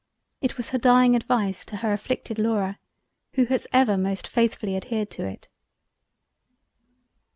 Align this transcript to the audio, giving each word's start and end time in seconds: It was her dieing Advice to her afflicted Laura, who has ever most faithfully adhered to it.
It 0.41 0.57
was 0.57 0.71
her 0.71 0.79
dieing 0.79 1.15
Advice 1.15 1.63
to 1.65 1.75
her 1.75 1.93
afflicted 1.93 2.39
Laura, 2.39 2.79
who 3.35 3.45
has 3.45 3.67
ever 3.71 3.97
most 3.97 4.27
faithfully 4.27 4.75
adhered 4.75 5.11
to 5.11 5.27
it. 5.27 5.47